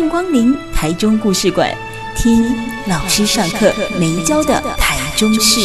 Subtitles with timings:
[0.00, 1.76] 迎光临台中故事馆，
[2.16, 2.42] 听
[2.88, 5.60] 老师上课没教的台中事。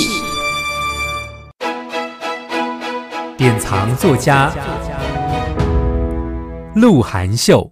[3.38, 4.54] 典藏作家
[6.76, 7.72] 鹿晗秀。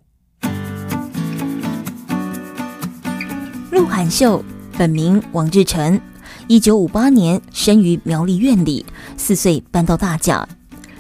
[3.70, 4.42] 鹿晗秀
[4.78, 6.00] 本名王志成，
[6.48, 8.86] 一九五八年生于苗栗苑里，
[9.18, 10.48] 四岁搬到大甲，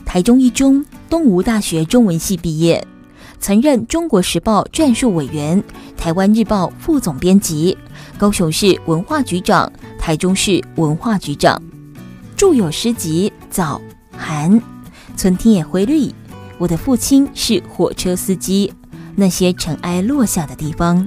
[0.05, 2.86] 台中一中、东吴大学中文系毕业。
[3.43, 5.61] 曾任《中国时报》撰述委员、
[5.97, 7.77] 台湾日报副总编辑、
[8.17, 9.69] 高雄市文化局长、
[10.00, 11.61] 台中市文化局长，
[12.38, 13.81] 著有诗集《早
[14.17, 14.50] 寒》
[15.17, 16.05] 《春天也会绿》
[16.58, 18.72] 《我的父亲是火车司机》
[19.17, 21.05] 《那些尘埃落下的地方》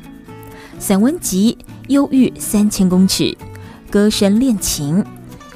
[0.78, 1.56] 散文集
[1.88, 3.24] 《忧郁三千公尺》
[3.88, 5.02] 《歌声恋情》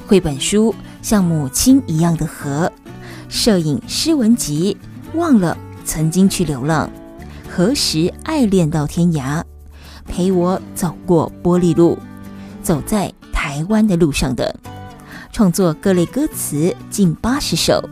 [0.07, 0.73] 绘本书
[1.03, 2.71] 《像母亲一样的河》
[3.29, 4.75] 摄影诗文集
[5.15, 5.55] 《忘了》。
[5.91, 6.89] 曾经去流浪，
[7.49, 9.43] 何时爱恋到天涯？
[10.07, 11.99] 陪我走过玻璃路，
[12.63, 14.57] 走在台湾的路上的，
[15.33, 17.83] 创作各类歌词近八十首，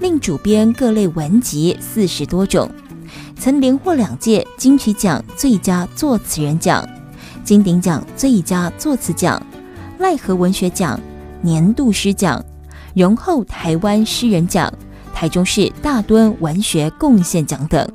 [0.00, 2.66] 另主编各类文集四十多种，
[3.38, 6.88] 曾连获两届金曲奖最佳作词人奖、
[7.44, 9.46] 金鼎奖最佳作词奖、
[9.98, 10.98] 赖和文学奖、
[11.42, 12.42] 年度诗奖、
[12.94, 14.72] 荣后台湾诗人奖。
[15.14, 17.88] 台中市大墩文学贡献奖等。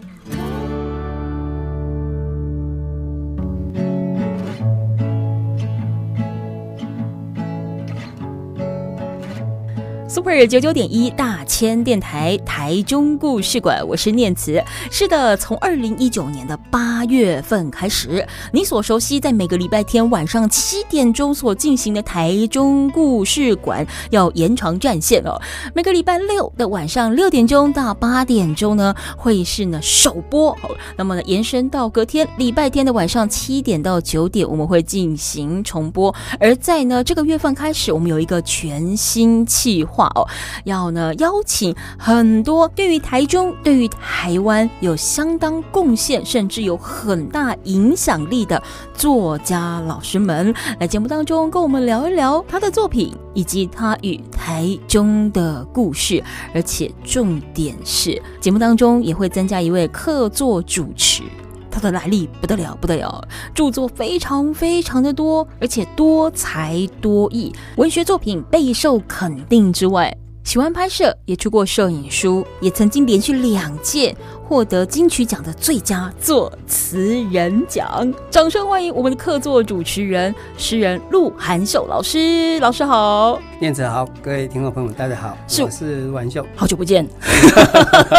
[10.20, 14.62] Super 九九点一大千电台台中故事馆，我是念慈。
[14.92, 25.42] 是的，从二零一九年的八月份开始，你所熟悉在每个礼拜天晚上七点钟所进行的台中故事馆要延长战线了。
[25.74, 30.52] 每个礼拜六的晚上六点钟到八点钟呢，会是呢首播。
[30.56, 36.14] 好那么呢，延伸到隔天礼拜天的晚上七点到九点，我们会进行重播。
[36.42, 40.09] 而在呢这个月份开始，我们有一个全新企划。
[40.16, 40.28] 哦，
[40.64, 48.62] 要呢邀请很多对于台中、对于台湾有相当贡献，甚至有很大影响力的
[48.94, 56.24] 作家老师们来节目当中跟我们聊一聊他的作品以及他与台中的故事。
[56.54, 61.24] 而且重点是，节目当中也会增加一位客座主持。
[61.72, 74.16] 他的来历不得了，不得了，著作非常非常的多，而且多才多艺，文学作品备受肯定之外，喜欢拍摄，也出过摄影书，也曾经连续两届
[74.50, 78.12] 获得金曲奖的最佳作词人奖。
[78.32, 83.40] 掌声欢迎我们的客座主持人诗人鹿晗秀老师，老师好。
[83.62, 87.08] 燕子好，各位听众朋友，大家好，是我是鹿晗秀，好久不见。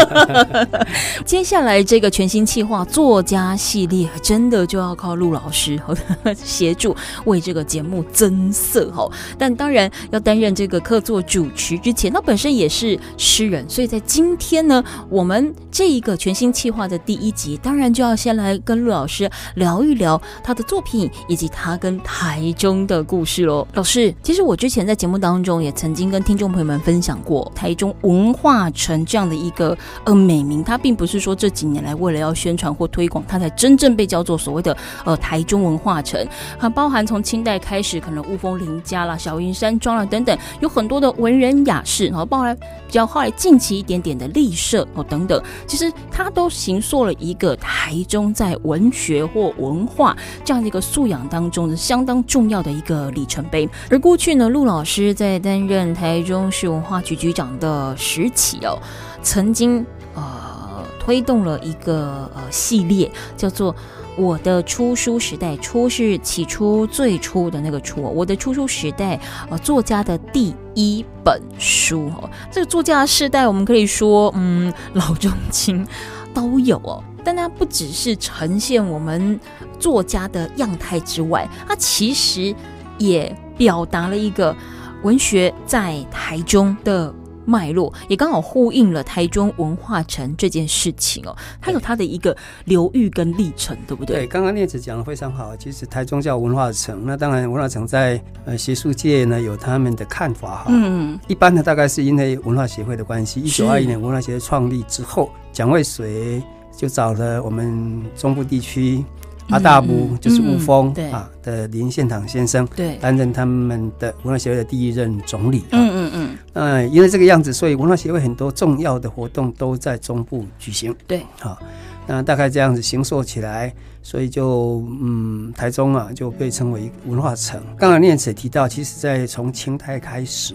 [1.27, 5.81] 接下来这个全新企划作家系列，真的就要靠陆老师
[6.37, 9.11] 协助为这个节目增色哦。
[9.37, 23.67] 但当然要担任这个客座主持之前，他本身也是诗人，所以在今天呢，我们这一个全新企划的第一集，当然就要先来跟陆老师聊一聊他的作品以及他跟台中的故事喽。
[23.73, 25.61] 老师，其实我之前在节目当中。
[25.61, 36.27] 也曾经跟听众朋友们分享过台中文化城这样的一个呃美名，它并不是说这几年来为了要宣传或推广，它才真正被叫做所谓的呃台中文化城。
[36.59, 53.69] 它包含从清代开始，可能雾峰林家啦、小云山庄啦等等，有很多的文人雅士，然后包含比较后来近期一点点的立社哦等等，其实他都形塑了一个台中在文学或文化这样的一个素养当中的相当重要的一个里程碑。
[53.91, 55.11] 而过去呢，陆老师。
[55.21, 58.79] 在担任台中市文化局局长的时期哦，
[59.23, 59.85] 曾经
[60.15, 63.75] 呃推动了一个呃系列，叫做
[64.21, 69.19] 《我的出书时代》，初是起初最初的那个初，我的出书时代
[69.49, 75.87] 呃作家的第一本书哦，这个作家的世代我们可以说嗯老中青
[76.35, 79.41] 都有哦，但它不只是呈现我们
[79.79, 82.55] 作家的样态之外，它其实
[82.99, 84.55] 也表达了一个。
[85.03, 87.11] 文学在台中的
[87.51, 91.37] 脉络，也刚好呼应了台中文化城这件事情哦。
[91.61, 94.19] 它有它的一个流域跟历程，对不对？
[94.19, 95.57] 对，刚刚念子讲的非常好。
[95.57, 100.67] 其实台中叫文化城，那当然文化城在呃学术界呢有他们的看法哈。
[100.69, 106.41] 嗯，一般呢大概是因为文化协会的关系，一九二一年文化协会创立之后，蒋渭水
[106.77, 109.05] 就找了我们中部地区。
[109.51, 115.65] 阿大武就是雾峰啊的林献堂先生，对，担任他们的文化协会的第一任总理。
[115.73, 116.39] 嗯嗯嗯。
[116.53, 120.95] 呃，因为这个样子，所以文化协会很多重要的活动都在中部举行。
[121.07, 121.59] 对，好，
[122.07, 127.61] 那大概这样子形塑起来，所以就嗯，台中啊就被称为文化城。
[127.79, 130.55] 刚刚念慈也提到，其实在从清代开始，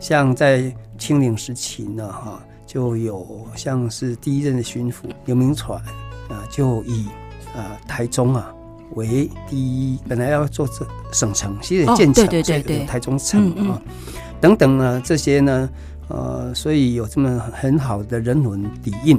[0.00, 5.80] 像在清领时期呢，哈，就有像是第一任的巡抚刘铭传
[6.28, 7.06] 啊，就以。
[7.54, 8.52] 呃，台中啊
[8.94, 13.80] 为第一，本来要做这省城，现在建成，对对对，台中城啊
[14.40, 15.68] 等等呢，这些呢，
[16.08, 19.18] 呃，所以有这么很好的人文底蕴。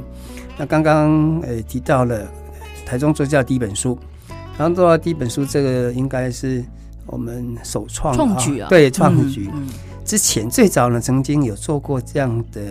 [0.58, 2.28] 那刚刚呃提到了
[2.86, 3.98] 台中作家第一本书，
[4.58, 6.64] 然后做到第一本书，这个应该是
[7.08, 9.50] 我们首创创举啊，对创举。
[10.06, 12.62] 之前最早呢，曾经有做过这样的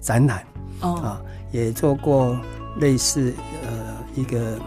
[0.00, 0.42] 展览
[0.80, 1.20] 啊，
[1.52, 2.38] 也做过
[2.80, 3.70] 类似呃
[4.14, 4.58] 一个。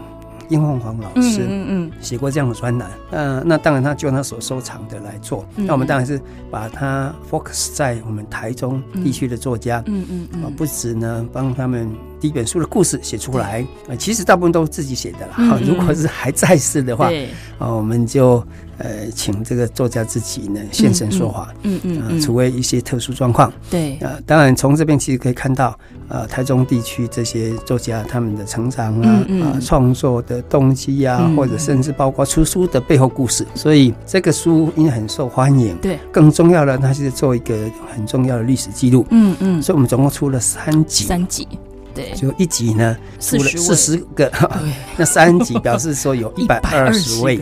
[0.48, 13.66] 殷凤凰老师嗯嗯写过这样的专栏，那那当然他就他所收藏的来做，那我们当然是把它 focus 在我们台中地区的作家，嗯嗯嗯，不止呢帮他们第一本书的故事写出来，
[13.98, 15.58] 其实大部分都是自己写的啦。
[15.64, 17.10] 如果是还在世的话，
[17.58, 18.42] 啊，我们就。
[18.80, 25.76] 呃，请这个作家自己呢现身说法，嗯嗯，嗯，除非一些特殊状况，对，啊，当然从这边其实可以看到，
[26.06, 37.56] 呃，台中地区这些作家他们的成长啊，嗯、啊，创作的动机啊，嗯、或者甚至包括出书的背后故事，所以这个书因为很受欢迎，对，更重要的，它是做一个
[37.92, 41.48] 很重要的历史记录，嗯嗯，所以我们总共出了三集，三集。
[41.98, 44.30] 对，就一集呢，出了四十个，
[44.96, 47.38] 那三集表示说有 一百二十位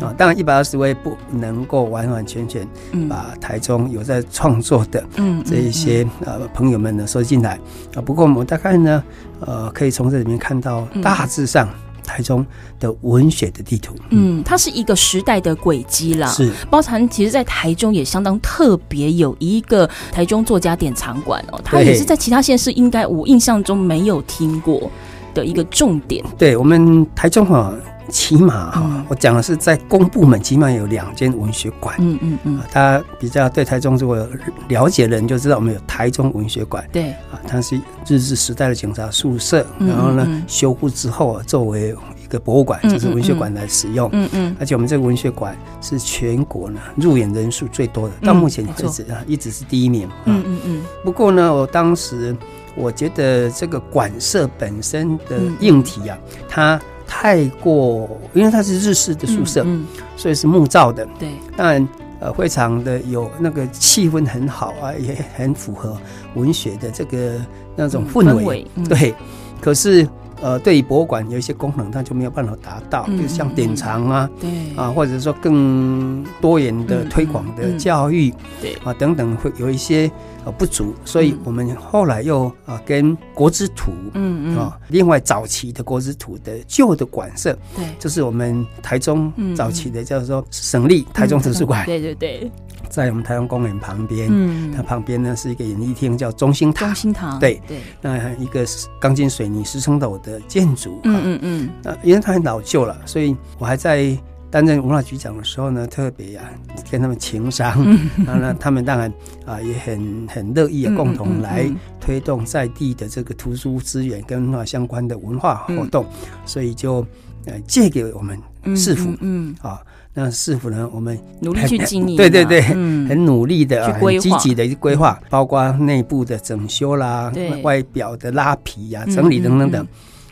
[0.00, 0.14] 啊。
[0.16, 2.66] 当然，一百二十位不能够完完全全
[3.08, 5.04] 把台中有在创作的
[5.44, 7.58] 这一些呃朋友们呢收进来
[7.94, 8.00] 啊。
[8.00, 9.04] 不过我们大概呢，
[9.40, 11.68] 呃，可以从这里面看到大致上。
[12.08, 12.44] 台中
[12.80, 16.28] 的文学的地图，嗯，它是一个时代的轨迹啦。
[16.28, 24.90] 是，包含其实，在台中也相当特别，有一个台中作家典藏馆哦，它也是在其他县市应该我印象中没有听过
[25.34, 26.24] 的一个重点。
[26.38, 27.74] 对我们台中哈。
[28.08, 31.94] 起码哈，我讲的是在公部门起码有两间文学馆。
[31.98, 34.26] 嗯嗯嗯，大家比较对台中如果有
[34.68, 36.82] 了解的人就知道，我们有台中文学馆。
[36.90, 37.76] 对啊，它是
[38.06, 44.08] 日治时代的警察宿舍，然后呢修复之后啊，作为一个博物馆，就是文学馆来使用。
[44.12, 50.08] 嗯嗯，而且我们这个文学馆是全国呢入园人数最多的，到目前为止啊一直是第一名。
[50.24, 50.82] 嗯嗯嗯。
[51.04, 52.34] 不过呢，我当时
[52.74, 56.18] 我觉得这个馆舍本身的硬体啊，
[56.48, 56.80] 它。
[57.08, 61.08] 太过，因为它是日式的宿舍，嗯嗯、所以是木造的。
[61.18, 61.88] 对，当然，
[62.20, 65.96] 呃，非常的有那个气氛很好啊，也很符合
[66.34, 67.40] 文学的这个
[67.74, 68.64] 那种氛围。
[68.88, 69.14] 对，
[69.58, 70.06] 可是
[70.42, 74.50] 呃，对于博物馆有一些功能，它就没有办法达到，嗯、就像典藏啊，对。
[74.76, 78.74] 啊，或者说更多元的推广的教育，对。
[78.84, 80.10] 啊等等，会有一些。
[80.56, 84.58] 不足，所以我们后来又啊跟国之图，嗯嗯。
[84.58, 92.50] 啊，另外早期的国之图的旧的馆舍，对，就是我们台中早期的叫做省立台中图书馆，对对对，
[92.88, 97.60] 在我们台中公园旁边，嗯，它旁边呢是一个演艺厅，叫中心堂，中心堂，对。
[97.68, 98.64] 对，那一个
[98.98, 104.16] 钢筋水泥十层楼的建筑，嗯嗯嗯，呃，因为它很老旧了，所以我还在。
[104.50, 107.84] 担任文化局长的时候呢，特别呀、啊、跟他们情商，
[108.24, 109.12] 然后呢， 他们当然
[109.44, 116.06] 啊也很很乐意啊，共同来推动在地的这个图书资源跟文化相关的文化活动，
[116.46, 117.06] 所以就
[117.44, 118.40] 呃借给我们
[118.76, 119.80] 市府，嗯啊，
[120.14, 127.30] 那市府呢，我们努力去经营， 对对对，很努力的啊，很积极的规划，包括内部的整修啦，
[127.62, 129.86] 外表的拉皮呀、整理等等等。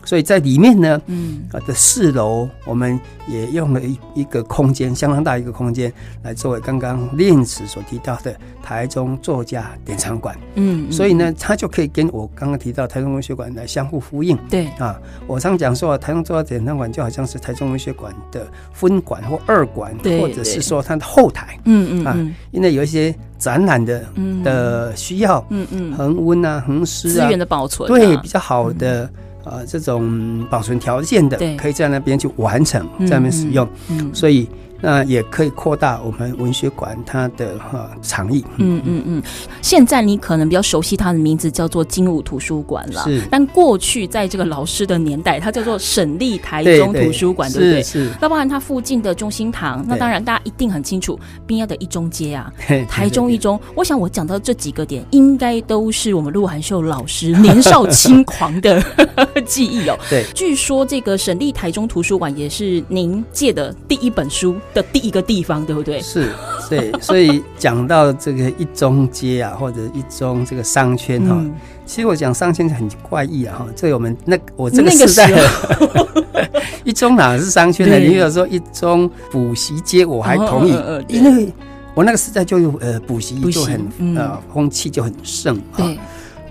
[0.07, 2.99] 所以在里面呢，嗯，啊的四楼，我们
[3.29, 10.35] 也用了一一个空间，相当大一个空间，来作为刚刚念慈所提到的台中作家典藏馆。
[10.55, 14.39] 嗯，所以呢，它就可以跟我刚刚提到台中文学馆来相互呼应。
[14.49, 21.59] 对啊，我常讲说，台中作家典藏馆就好像是台中文学馆的分馆或二馆，或者是说它的后台。
[21.65, 22.17] 嗯嗯啊，
[22.53, 24.05] 因为有一些展览的
[24.45, 29.11] 的需要，嗯嗯，恒温啊，恒湿啊，资源的保存，对，比较好的。
[29.49, 33.67] 呃，这种保存条件的，可以在那边去完成，在那边使用。
[34.13, 34.49] 所以
[34.81, 38.45] 那也可以扩大我们文学馆它的哈场域。
[38.59, 39.23] 嗯嗯嗯。
[39.63, 43.23] 现在你可能比较熟悉它的名字叫做精武图书馆了，是。
[43.31, 47.83] 但过去在这个老师的年代，它叫做省立台中图书馆，对不对？
[47.83, 48.11] 是。
[48.21, 52.53] 那包含它附近的中心堂，那当然大家一定很清楚，边要的一中街啊，
[52.89, 53.59] 台中一中。
[53.75, 58.83] 我想我讲到这几个点，应该都是我们鹿晗秀老师年少轻狂的
[59.47, 59.99] 记忆哦。
[60.11, 60.25] 对。
[60.35, 65.99] 据说这个省立台中图书馆也是您借的第一本书的第一个地方，对不对？
[66.03, 66.31] 是，
[66.69, 71.55] 对，所以讲到这个一中街啊，或者一中这个商圈哈、嗯，
[71.87, 73.67] 其实我讲商圈很怪异啊哈。
[73.75, 77.97] 这我们那我这个时代，那个、一中哪是商圈呢？
[77.97, 81.51] 你有说一中补习街，我还同意，哦、因为
[81.95, 85.91] 我那个时代就呃补习就很、嗯、呃风气就很盛啊。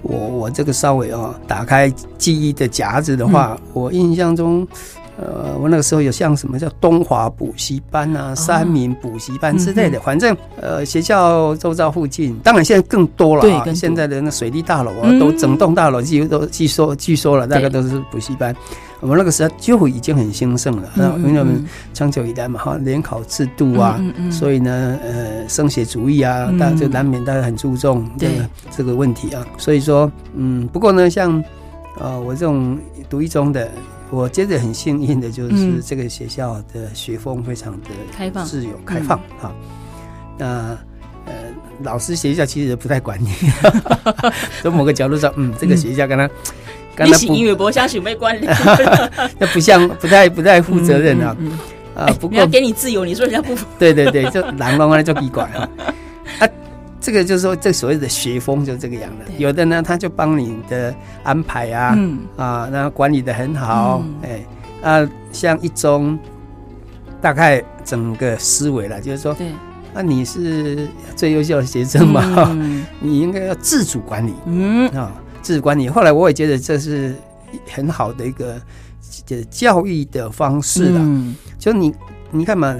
[0.01, 4.67] 我我这个稍微啊打开记忆的夹子的话，嗯、我印象中。
[5.17, 13.65] 呃，我那个时候有像什么叫东华补习班啊、三民补习班之类的，反正呃学校周遭附近，当然现在更多了啊。
[13.73, 18.53] 现在的那水利大楼啊，都整栋大楼几乎都据说据说了，大概都是补习班。
[18.99, 23.97] 我们那个时候就已经很兴盛了，那因为我们长久以来嘛哈，联考制度啊，
[24.29, 29.45] 所以呢呃升学主义啊，大家就难免大家很注重这个这个问题啊。
[29.57, 31.41] 所以说嗯，不过呢，像
[31.99, 32.77] 呃我这种
[33.09, 33.71] 读一中的。
[34.11, 39.51] 我觉得很幸运的就是这个学校的学风非常的开放、自由、开放啊。
[40.37, 40.77] 那
[41.25, 41.33] 呃，
[41.81, 43.33] 老师学校其实也不太管你，
[44.61, 46.29] 从某个角度上，嗯，这个学校跟他，
[46.95, 48.47] 跟他不因为不相信没关系，
[49.39, 51.35] 那不像不太不太负责任啊。
[51.95, 53.57] 啊，不过给你自由，你说人家不？
[53.79, 55.67] 对对对，就狼龙啊，就闭馆啊。
[57.05, 59.25] 这个就是说，这所谓的学风就这个样的。
[59.37, 64.43] 有的呢，他就帮你的安排啊，嗯、啊，那管理的很好，嗯、哎，
[64.81, 66.17] 啊，像一中，
[67.21, 69.37] 大概整个思维了，就是说，
[69.93, 74.89] 那、啊、你是最优秀的学生嘛，嗯、 你应该要自主管理，嗯。
[74.97, 75.11] 啊，
[75.43, 75.87] 自主管理。
[75.87, 77.13] 后来我也觉得这是
[77.69, 78.59] 很好的一个
[79.51, 81.93] 教育的方式了，嗯、就你
[82.31, 82.75] 你看嘛。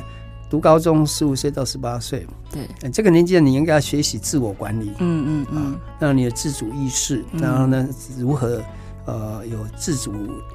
[0.55, 7.85] 读高中十五岁到十八岁，对，这个年纪你应该要学习自我管理，嗯嗯嗯，让、啊、你的自主意识，然后呢，
[8.17, 8.61] 如何
[9.03, 10.13] 呃有自主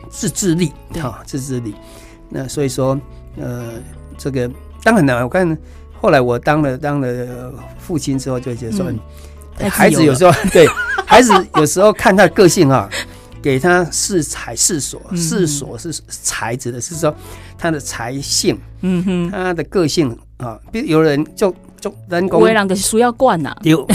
[0.09, 1.75] 自制力，哈，自制力。
[2.30, 2.99] 那所以说，
[3.37, 3.75] 呃，
[4.16, 4.50] 这个
[4.83, 5.59] 当然了，我看
[6.00, 8.90] 后来我当了当了父亲之后，就觉得说，
[9.59, 10.66] 嗯、孩子有时候 对
[11.04, 12.88] 孩子有时候看他的个性啊。
[13.42, 17.14] 给他四才四所，四所是才指的是说
[17.56, 23.87] 他的才性，嗯哼，他的个性啊，比如有人就就人工，为人的需要惯呐，有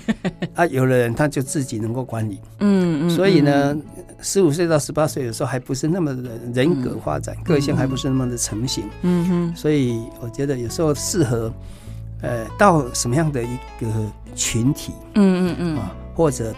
[0.54, 3.76] 啊，有的人他就自己能够管理，嗯嗯，所以呢，
[4.22, 11.52] 十五岁到十八岁的时候还不是那么的人格发展，个性还不是那么的成型，嗯哼，所以我觉得有时候适合，
[12.22, 13.86] 呃，到什么样的一个
[14.34, 16.54] 群体，嗯嗯嗯，啊，或者。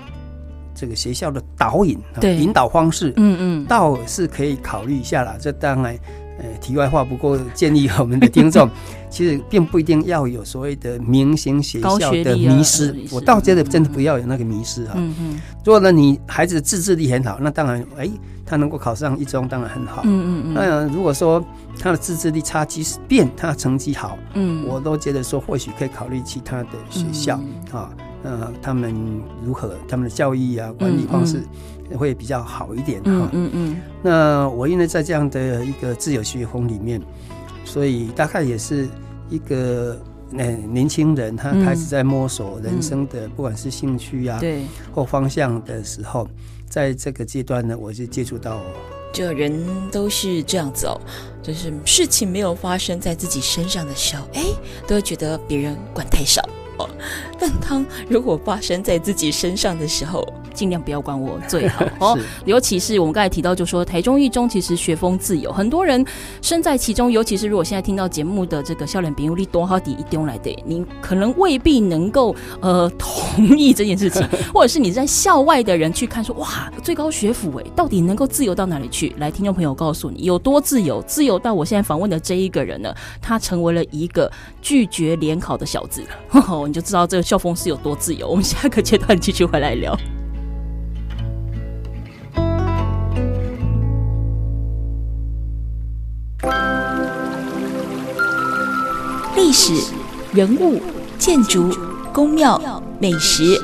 [0.79, 5.35] 这个学校的导引、引导方式，嗯嗯，倒是可以考虑一下啦。
[5.41, 5.99] 这当然，
[6.39, 8.71] 呃，题外话，不过建议我们的听众，
[9.11, 12.95] 其实并不一定要有所谓的明星学校的迷失。
[13.11, 14.93] 我倒觉得真的不要有那个迷失哈。
[14.97, 15.41] 嗯嗯。
[15.65, 18.09] 如果呢，你孩子的自制力很好，那当然，哎，
[18.47, 20.03] 他能够考上一中，当然很好。
[20.05, 20.55] 嗯嗯嗯。
[20.55, 21.45] 那如果说
[21.81, 27.41] 他的自制力差，即使变他成绩好，嗯，我都觉得说或许可以考虑其他的学校
[27.73, 27.91] 啊。
[28.29, 28.95] 呃，他们
[29.43, 29.75] 如何？
[29.89, 31.43] 他们的教育啊，管理方式
[31.97, 33.11] 会比较好一点哈。
[33.11, 33.77] 嗯嗯，嗯。
[34.03, 37.01] 那我因为在这样的一个自由学风里面，
[37.65, 38.87] 所以大概也是
[39.31, 39.99] 一个
[40.37, 44.61] 呃年轻人，他开始在摸索人生的不管是兴趣啊，对，
[44.93, 46.29] 或方向的时候，
[46.69, 48.61] 在这个阶段呢，我就接触到，
[49.11, 49.59] 就人
[49.91, 51.01] 都是这样子哦，
[51.43, 54.45] 就是事情没有发生在自己身上的时候，哎，
[54.87, 56.47] 都会觉得别人管太少。
[57.39, 62.19] 但当如果发生在自己身上的时候，尽量不要管我最好 哦。
[62.45, 66.05] 尤其是我们刚才提到，就说台中一中其实学风自由，很多人
[66.43, 67.11] 身在其中。
[67.11, 79.15] 尤其是如果现在听到节目的这个少年朋友，你多好底一丢来的，你可能未必能够呃 同意这件事情，或者是你在校外的人去看说，哇，最高学府哎，到底能够自由到哪里去？
[79.19, 82.93] 来，听众朋友告诉你有多自由，自由到我现在访问的这一个人呢，
[83.23, 84.31] 他成为了一个
[84.61, 88.29] 拒绝联考的小子，呵呵，你就知道这个校风是有多自由。
[88.29, 89.99] 我们下个阶段继续回来聊。
[99.35, 99.73] 历史、
[100.35, 100.83] 人物、
[101.19, 101.75] 建筑、
[102.13, 103.59] 宫庙、美食，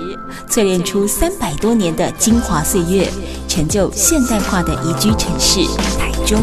[0.48, 3.06] 淬炼出三百多年的精华岁月，
[3.46, 5.60] 成就现代化的宜居城市
[5.98, 6.42] 台中。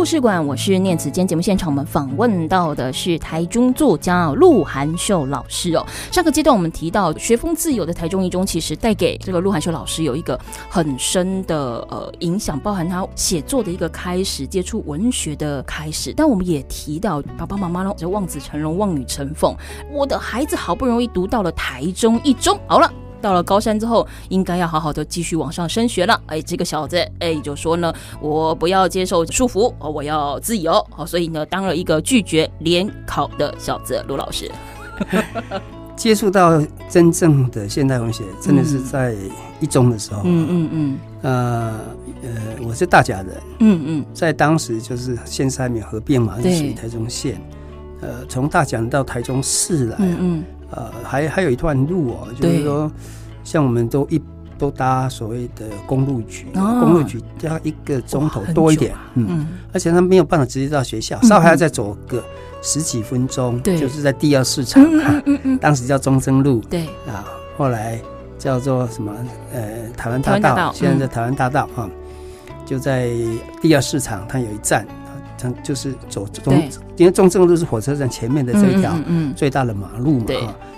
[0.00, 1.10] 故事馆，我是念慈。
[1.10, 5.86] 今天节目现场，我们访问到的是台中作家鹿晗秀老师哦。
[6.10, 10.40] 上个阶段我们提到学风自由的台中一中，其实带给这个鹿晗秀老师有一个
[10.70, 16.14] 很深的呃影响，包含他写作的一个开始，接触文学的开始。
[16.16, 19.54] 但我们也提到爸爸妈妈呢，就望子成龙，望女成凤。
[19.92, 22.90] 我的孩子好不容易读到了台中一中，好了。
[23.20, 26.20] 到了高三之后，应该要好好的继续往上升学了。
[26.26, 30.84] 哎，这个小子，哎，就说呢，我不要接受束缚，哦，我要自由。
[30.90, 34.04] 好，所以呢，当了一个拒绝联考的小子。
[34.08, 34.50] 卢老师，
[35.94, 39.14] 接触到真正的现代文学，真的是在
[39.60, 40.22] 一中的时候。
[40.24, 40.98] 嗯嗯嗯。
[41.22, 41.80] 呃
[42.22, 42.30] 呃，
[42.66, 43.36] 我是大甲人。
[43.58, 44.04] 嗯嗯。
[44.14, 47.40] 在当时就是县市还没有合并嘛，是属于台中县。
[48.00, 49.96] 呃，从大甲到台中市来。
[49.98, 50.44] 嗯嗯。
[50.70, 52.90] 呃，还还有一段路哦，就是说，
[53.42, 54.20] 像我们都一
[54.58, 62.22] 都搭所谓的公路局，公路局要一个钟头多一点，嗯，而且他没有办法直接到学校，稍微还要再走个
[62.62, 64.84] 十几分钟，对，就是在第二市场，
[65.24, 66.86] 嗯嗯，当时叫中正路，对。
[67.06, 67.24] 啊，
[67.56, 67.98] 后来
[68.38, 69.12] 叫做什么
[69.52, 71.88] 呃台湾大道，现在在台湾大道啊，
[72.66, 73.08] 就在
[73.60, 74.86] 第二市场，它有一站。
[75.62, 76.54] 就是走中，
[76.96, 78.94] 因为中正路是火车站前面的这一条
[79.36, 80.26] 最大的马路嘛，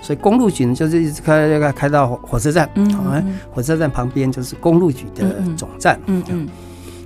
[0.01, 6.47] 所以公路局呢就是一直开开开到火车站，嗯，火车站旁边就是公路局的总站，嗯嗯，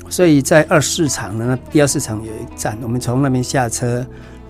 [0.09, 4.05] 所以在二市场呢，第二市场有一站，我们从那边下车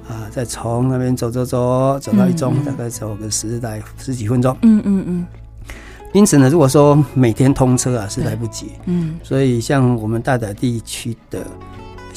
[0.08, 5.26] 啊，再从那边走走走走到一中，大概走个十来十几分钟，嗯嗯嗯。
[6.14, 11.40] 因此呢，如果说每天通车啊是来不及，嗯，所以像我们大台地区的。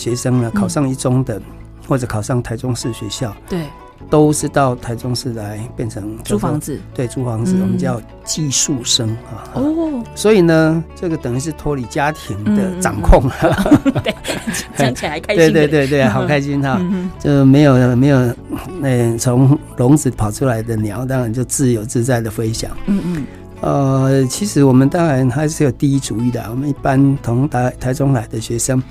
[0.00, 1.40] 学生呢，考上一中的，
[1.86, 3.66] 或者考上台中市学校，对，
[4.08, 9.44] 都是到台中市来变成租房子，对，租房子，我们叫寄宿生啊。
[9.52, 13.22] 哦，所以呢，这个等于是脱离家庭的掌控。
[13.26, 14.14] 了， 对，
[14.74, 16.80] 讲起来开心，对对对对， 好开心哈，
[17.18, 18.34] 就没有没有
[18.80, 22.70] 那从笼子跑出来的鸟，当然就自由自在的飞翔。
[22.86, 23.26] 嗯嗯，
[23.60, 28.82] 呃，其实我们当然还是有第一主义的，我们一般从台台中来的学生。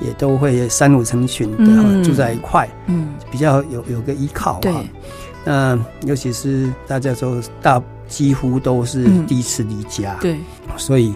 [0.00, 4.72] 也都会三五成群的、嗯、住在一块，嗯，比较有有个依靠对，
[5.44, 10.36] 那尤其是大家都大几乎都是第一次离家，嗯、对，
[10.76, 11.14] 所以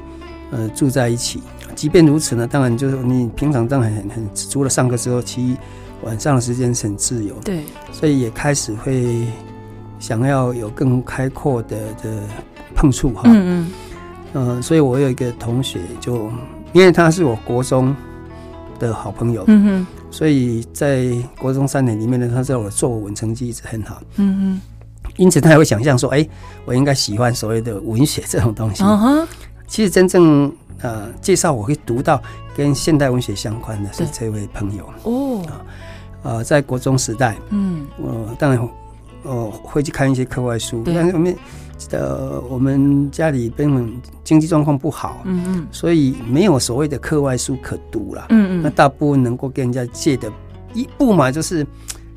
[0.50, 1.42] 呃住在一起。
[1.76, 5.56] 即便如此呢，当然就是你平常当然很很除了上课之后，其实
[6.02, 9.26] 晚上的时间是很自由，对，所以也开始会
[9.98, 12.22] 想要有更开阔的的
[12.74, 13.70] 碰触哈，嗯
[14.32, 16.30] 嗯，呃，所以我有一个同学就
[16.72, 17.94] 因为他是我国中。
[18.80, 24.60] 的好朋友，嗯哼，所以在国中三年里面呢，他知道我的作文成绩一直很好，嗯
[25.04, 26.30] 哼，因此他也会想象说，哎、欸，
[26.64, 28.82] 我应该喜欢所谓的文学这种东西。
[28.82, 29.28] 嗯哼，
[29.68, 32.20] 其实真正呃介绍我会读到
[32.56, 34.84] 跟现代文学相关的是这位朋友。
[35.04, 35.62] 哦，啊、
[36.22, 38.68] 呃，在国中时代，嗯，我当然
[39.22, 41.36] 我会去看一些课外书，但是我们。
[41.88, 43.92] 的我们家里根本
[44.24, 50.30] 经济状况不好，嗯嗯，所以没有所谓的课外书可读了，嗯嗯，那大部分能够跟人家借的，
[50.74, 51.66] 一部嘛就是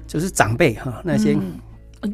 [0.07, 1.37] 就是长辈哈那些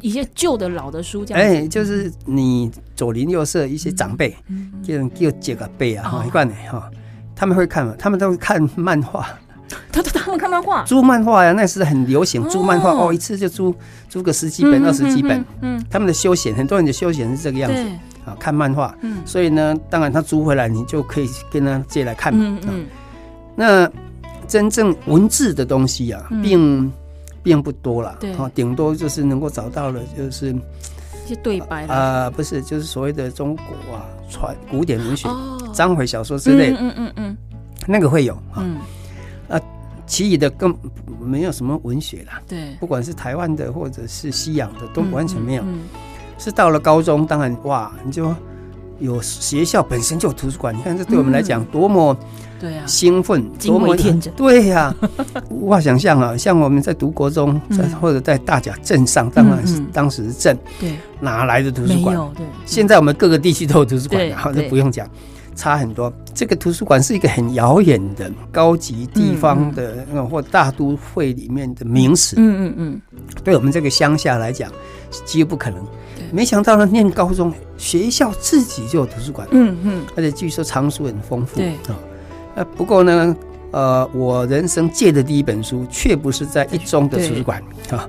[0.00, 4.34] 一些旧的老的书，哎，就是你左邻右舍一些长辈，
[4.82, 6.90] 就就借个背啊，哈，一贯的哈，
[7.34, 9.26] 他们会看嘛，他们都会看漫画。
[9.92, 13.74] 他他他们看漫画，租漫画呀，那是很流行租漫画哦，一次就租
[14.08, 15.44] 租个十几本、二十几本。
[15.62, 17.78] 嗯，他们的休闲，很多人的休闲是这个样子
[18.24, 18.94] 啊，看漫画。
[19.02, 22.32] 嗯，所以呢，当然他租回来，你就可以跟他借来看。
[22.34, 22.86] 嗯嗯。
[23.54, 23.90] 那
[24.48, 26.92] 真正文字的东西啊，并
[27.42, 28.16] 并不多了。
[28.20, 28.32] 对。
[28.34, 35.28] 啊，顶多就是能够找到的，就是一些对白啊，不是，就是所谓的中国啊，传古典文学、
[35.72, 36.74] 章回小说之类。
[36.78, 37.36] 嗯嗯嗯。
[37.86, 38.62] 那个会有啊。
[38.62, 38.66] 啊，
[40.10, 40.76] 其余的更
[41.20, 42.42] 没有什么文学啦。
[42.48, 45.62] 对，不管是台湾的或者是西洋的，都完全没有。
[45.62, 45.88] 嗯嗯嗯、
[46.36, 48.34] 是到了高中，当然哇，你就
[48.98, 50.76] 有学校本身就有图书馆。
[50.76, 52.16] 你看，这对我们来讲多么
[52.58, 54.34] 对啊兴奋，多么天真。
[54.34, 54.92] 对呀，
[55.48, 56.36] 无法想象啊！
[56.36, 62.16] 像我们在读国中，在或者在大甲镇上，当然是当时镇，对，哪来的图书馆？
[62.34, 65.08] 对，现在我们各个地区都有图书馆，然后就不用讲。
[65.54, 66.12] 差很多。
[66.34, 72.36] 这个图书馆是一个很遥远的高级地方的，嗯、或大都会里面的名词。
[72.38, 73.00] 嗯嗯嗯。
[73.44, 74.70] 对我们这个乡下来讲，
[75.24, 75.82] 几乎不可能。
[76.16, 76.24] 对。
[76.32, 81.98] 没想到呢，念高中学校自己就有图书馆，嗯嗯，而且据说藏书很丰富，对啊。
[82.54, 83.36] 呃，不过呢，
[83.72, 88.08] 呃，我人生借的第一本书却不是在一中的图书馆啊，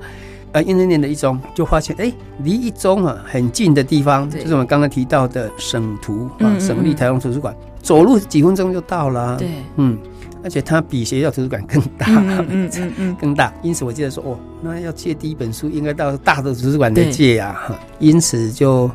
[0.53, 2.11] 呃，因为念的一中就发现，哎，
[2.43, 9.97] 离一中啊很近的地方，就是我们刚刚提到的省图啊，省立台中图书馆，走路几分钟就到了，对，嗯。
[10.43, 13.53] 而且它比学校图书馆更大，嗯嗯嗯， 更大。
[13.61, 17.55] 因此我记得说，哦，那要借第一本书，应该到大的图书馆来借呀。
[17.99, 18.89] 因此就，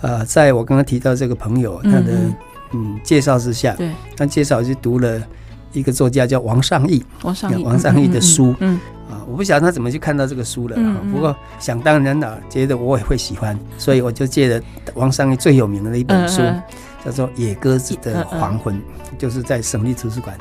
[0.00, 2.12] 呃，在我刚刚提到这个朋友他的
[2.72, 2.98] 嗯。
[3.04, 5.22] 介绍之下，对，他介绍就读了
[5.72, 8.80] 一个作家叫王尚义，王尚义，王尚义的书，嗯啊，
[9.30, 10.76] 我不晓得他怎么去看到这个书了，
[11.12, 14.62] 不过想当然了，觉得我也会喜欢，所以我就借了
[14.94, 16.42] 王尚义最有名的一本书，
[17.04, 18.74] 叫做《野鸽子的黄昏》，
[19.16, 20.36] 就是在省立图书馆。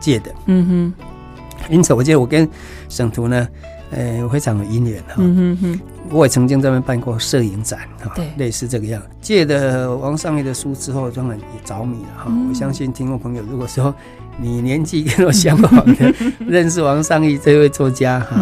[0.00, 2.48] 借的，嗯哼，因此我觉得我跟
[2.88, 3.48] 省图呢，
[3.90, 9.02] 呃，非常有姻缘哈，嗯哼哼，我也曾经在那边办过摄影展哈，对，类似这个样。
[9.20, 12.32] 借的王上义的书之后，当然也着迷了哈。
[12.48, 13.92] 我相信听众朋友，如果说
[14.40, 16.14] 你年纪跟我相仿的，
[16.46, 18.36] 认识王尚义这位作家哈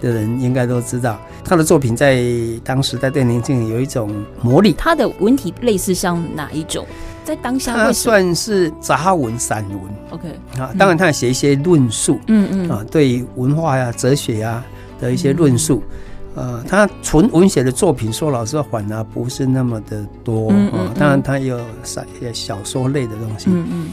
[0.00, 2.22] 的人，应该都知道他的作品在
[2.62, 4.10] 当时在对年轻人有一种
[4.42, 4.74] 魔力。
[4.76, 6.86] 他的文体类似像哪一种？
[7.24, 9.80] 在当下，他算是杂文、散文。
[10.10, 14.64] OK，啊，当然他也写一些论述，嗯嗯，啊，对文化呀、哲学呀
[15.00, 15.82] 的一些论述。
[16.34, 20.94] 呃，他纯文学的作品，说老实话，反而不是那么的多啊。
[20.98, 23.46] 当然，他有小小说类的东西。
[23.48, 23.86] 嗯嗯。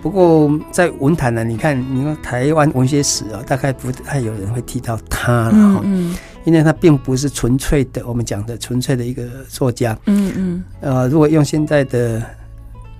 [0.00, 5.80] 不过在文坛呢，你看，你说台湾文学史啊，大概不太有人会提到他了哈。
[5.84, 6.16] 嗯。
[6.44, 9.98] 因为他并不是纯粹的，我们讲的纯粹的一个作家。
[10.06, 10.64] 嗯嗯。
[10.80, 12.22] 呃，如果用现在的。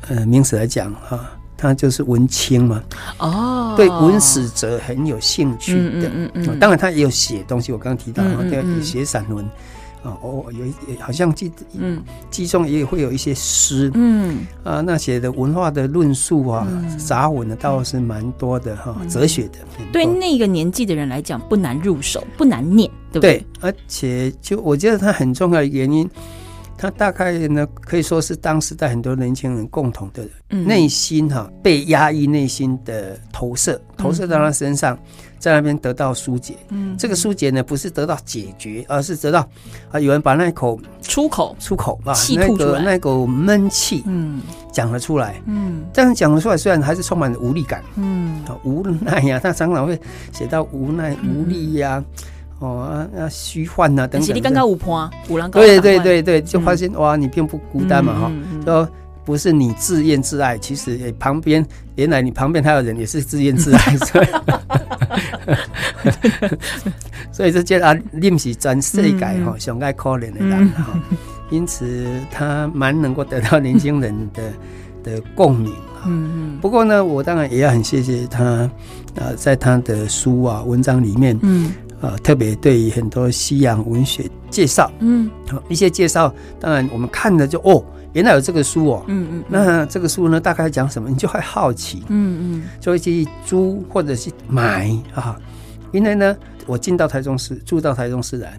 [0.09, 2.83] 呃，名词来讲哈，他就是文青嘛。
[3.19, 6.09] 哦，对文史哲很有兴趣的。
[6.09, 6.59] 嗯嗯嗯。
[6.59, 9.49] 当然，他也有写东西，我刚刚提到，他也写散文。
[10.03, 13.91] 啊，哦，有一好像记嗯，记中也会有一些诗。
[13.95, 14.47] 嗯。
[14.65, 16.67] 啊，那写的文化的论述啊，
[16.99, 18.97] 杂文呢，倒是蛮多的哈。
[19.09, 19.59] 哲学的。
[19.93, 23.39] 对那个年纪的人来讲，不难入手，不难念，对不对？
[23.39, 26.09] 对，而且就我觉得他很重要的原因。
[26.75, 34.99] 他大概呢，可以说是当时代很多年轻人共同的内心哈，被压抑内心的投射，投射到他身上，
[35.43, 36.55] 在那边得到疏解。
[36.69, 39.41] 嗯，这个疏解呢，不是得到解决，而是得到
[39.91, 45.43] 啊，有人把那口出口出口啊，那个那口闷气，嗯，讲了出来。
[45.47, 50.01] 嗯，这样讲了出来，虽然还是充满了无力感，嗯，无奈呀，他常常会
[50.31, 52.01] 写到无奈无力呀。
[52.61, 55.11] 哦啊啊虚幻啊等等，你刚刚有伴，
[55.51, 58.33] 对对对对，就发现哇，你并不孤单嘛哈，
[58.65, 58.89] 就
[59.25, 64.27] 不是你自怨自艾，其实旁边原来你旁边还有人也是自怨自艾， 所以
[67.33, 70.99] 所以这叫啊，念是全世界哈上爱可怜的人哈，
[71.51, 74.43] 因此他蛮能够得到年轻人的
[75.03, 76.11] 的共鸣哈。
[76.61, 78.45] 不过呢，我当然也要很谢谢他
[79.17, 81.73] 啊，在他的书啊文章里面，嗯。
[82.03, 85.31] 呃，特别对于很多西洋文学介绍，嗯，
[85.69, 87.81] 一些介绍，当然我们看了就哦，
[88.13, 95.37] 原来有这个书哦，嗯嗯，那这个书呢，大概讲什么，你就会好奇，嗯嗯，就会去租或者是买啊。
[95.93, 98.59] 因为呢，我进到台中市，住到台中市来，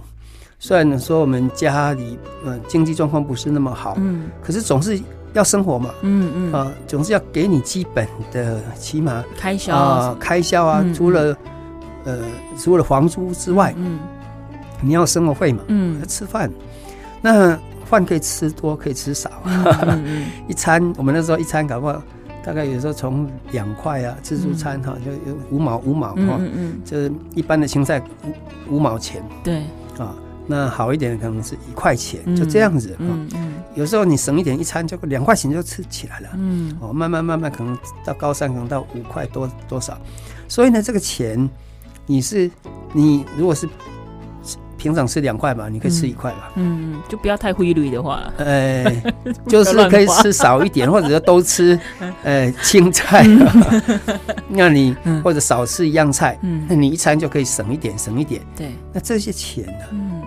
[0.60, 5.00] 虽然说我们家里呃经济状况不是那么好，嗯，可是总是
[5.34, 9.76] 要生活嘛，嗯嗯，啊，总是要给你基本的起码开销。
[9.76, 11.36] 啊，开销啊，除了。
[12.06, 12.20] 呃，
[12.60, 13.98] 除了房租之外，嗯，
[14.82, 16.52] 你要生活费嘛，嗯，要吃饭，
[17.22, 19.30] 那饭可以吃多，可以吃少，
[20.48, 22.02] 一餐我们那时候一餐搞不好，
[22.43, 28.02] 大概有时候从两块啊，自助餐哈，就有五毛五毛哈，嗯嗯，就是一般的青菜
[28.69, 29.63] 五五毛钱，对，
[29.98, 30.15] 啊，
[30.48, 39.98] 那好一点的可能是一块钱，就这样子，嗯嗯，有时候你省一点，一餐就两块钱就吃起来了，嗯，哦，慢慢慢慢可能到高三可能到五块多多少，
[40.48, 41.50] 所以呢，这个钱。
[42.06, 42.52] 你是
[42.91, 43.65] 你如果是
[44.84, 46.52] 平常吃两块吧，你可以吃一块吧。
[46.56, 48.84] 嗯，就不要太规律的话，呃，
[49.48, 51.80] 就是可以吃少一点，或者说都吃
[52.22, 53.26] 呃 青菜。
[54.50, 54.93] 那你
[55.24, 58.41] 或者少吃一样菜，那你一餐就可以省一点，省一点。
[58.58, 59.86] 对，那这些钱呢，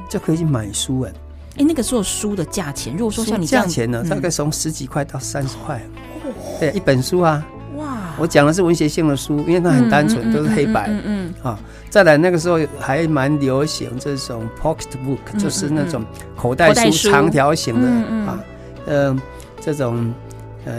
[0.09, 1.11] 就可以去买书了。
[1.59, 5.79] 哎，那个时候书的价钱，如果说像你这样价钱呢，大概从十几块到三十块。
[6.59, 7.47] 对，一本书啊。
[8.19, 10.87] 我讲的是文学性的书，因为它很单纯，都是黑白。
[10.89, 11.35] 嗯嗯。
[11.43, 11.59] 啊，
[11.91, 16.05] 再来那个时候还蛮流行这种 pocket book，就是那种
[16.37, 17.89] 口袋书，长条形的
[18.27, 18.39] 啊，
[18.87, 19.21] 嗯，
[19.61, 20.13] 这种
[20.65, 20.73] 呃，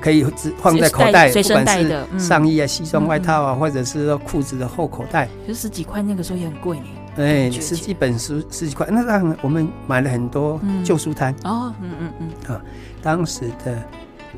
[0.00, 0.24] 可以
[0.60, 5.28] 放在口袋，不管是上衣啊、西装外套啊，或者是说裤子的后口袋。
[5.46, 6.84] 就十几块，那个时候也很贵呢。
[7.16, 12.60] 哎，十几本书十几块，那让我们买了很多旧书摊哦，嗯嗯嗯啊，
[13.02, 13.76] 当时的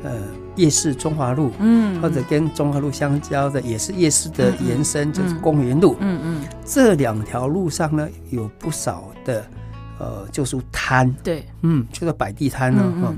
[0.01, 0.11] 呃
[0.55, 9.45] 夜市中华路，嗯，或者跟中华路相交的也是夜市的延伸，就是公园路，嗯嗯，这两条路上呢有不少的
[9.99, 13.13] 呃旧书摊，对，嗯，就是摆地摊呢，哈，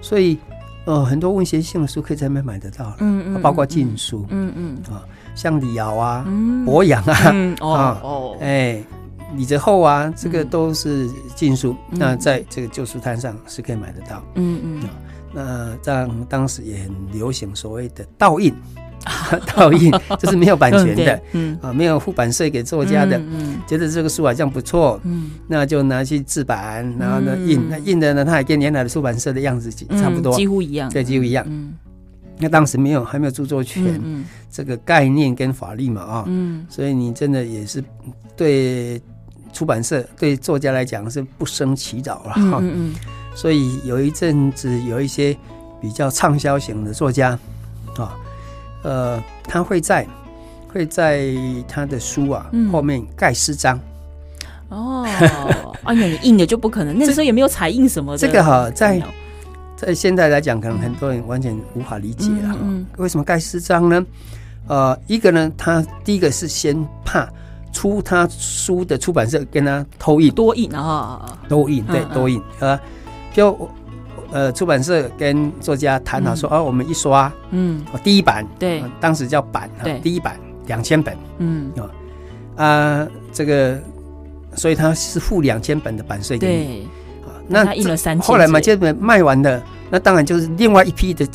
[0.00, 0.38] 所以
[0.84, 4.76] 呃很多文学性的书可以在那边买得到，嗯嗯，包括禁书，嗯嗯。
[4.94, 5.02] 啊。
[5.34, 6.24] 像李敖啊，
[6.64, 7.12] 博阳啊，
[7.60, 8.82] 啊哦，哎，
[9.34, 14.24] 李泽厚啊，这个都是禁书，那在这个旧书摊上是可以买得到。
[14.36, 14.88] 嗯嗯，
[15.32, 18.54] 那这样当时也很流行所谓的盗印，
[19.54, 31.74] 盗印就是没有版权的，嗯啊，没有付版税给作家的，嗯，觉得这个书好像不错，嗯，那就拿去制版，然后呢印，那印的呢，它还跟原来的出版社的样子差不多，几乎一样，对，几乎一样，嗯。
[32.38, 33.98] 那当时没有还没有著作权
[34.50, 37.82] 这个概念跟法律嘛啊，嗯，所以你真的也是
[38.36, 39.00] 对
[39.54, 42.92] 出版社对作家来讲是不生其扰了哈，嗯，
[43.36, 45.36] 所以有一阵子有一些
[45.80, 47.38] 比较畅销型的作家
[47.96, 48.16] 啊，
[48.82, 50.04] 呃，他会在
[50.66, 51.28] 会在
[51.68, 53.78] 他的书啊后面盖诗章
[54.70, 55.06] 哦，
[55.84, 59.00] 哎呀，你印的就不可能，那个时候也没有彩印什么的，这个哈在。
[59.76, 62.56] 在现在来讲，可能很多人完全无法理解了。
[62.62, 64.06] 嗯，为什么盖诗章呢？
[64.68, 67.28] 呃，一个呢，他第一个是先怕
[67.74, 70.32] 出他书的出版社跟他偷印。
[70.32, 72.80] 多印啊，多印对多印啊，
[73.36, 73.68] 就
[74.32, 81.70] 呃出版社跟作家谈好说，哦，我们一刷，嗯，第一版对，当时叫版哈，第一版两千本，嗯。
[82.56, 83.78] 啊，这个
[84.54, 86.88] 所以他是付两千本的版税给你。
[87.46, 91.28] 那他印了三千，后来嘛，这本卖完了，那当然就是另外一批的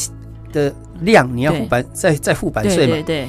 [0.51, 2.93] 的量，你要付版再再付版税嘛。
[2.93, 3.27] 对对对。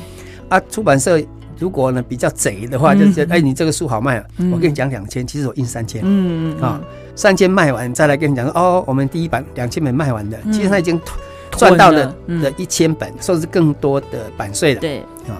[0.48, 1.20] 啊，出版社
[1.62, 6.02] 如果呢比较贼的话，就是哎，你这个书好卖啊，我跟你讲两千，其实我印三千。
[6.04, 6.80] 嗯嗯啊，
[7.14, 11.00] 三千卖完再来跟你讲说，哦，我们第一版两千本卖完的，其实他已经
[11.52, 14.80] 赚到了的一千本，甚至更多的版税了。
[14.80, 14.98] 对
[15.28, 15.38] 啊，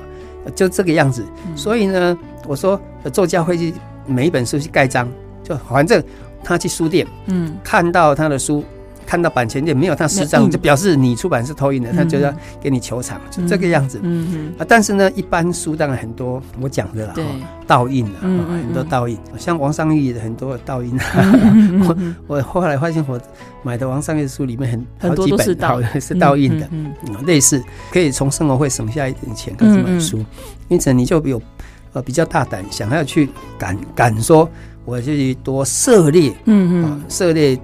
[0.54, 1.24] 就这个样子。
[1.56, 2.80] 所以呢，我说
[3.12, 3.74] 作家会去
[4.06, 5.08] 每一本书去盖章，
[5.42, 6.02] 就反正。
[6.44, 8.64] 他去书店，嗯，看到他的书，
[9.06, 14.00] 看到版权店没有他私章，就表示你出版是偷印的，他就要给你求偿，就这个样子。
[14.02, 17.14] 嗯啊，但是呢，一般书当然很多，我讲的啦，
[17.66, 20.96] 盗印的，很多盗印，像王尚义的很多盗印。
[21.86, 23.20] 我我后来发现，我
[23.62, 25.44] 买的王尚义的书里面很好几本
[26.00, 26.92] 是盗印的，嗯，
[27.26, 30.24] 类似可以从生活费省下一点钱开始买书，
[30.68, 31.40] 因此你就有
[31.92, 34.48] 呃比较大胆，想要去敢敢说。
[34.84, 37.56] 我就去多涉猎，嗯嗯，涉猎